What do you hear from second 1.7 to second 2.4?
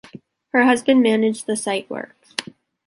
works.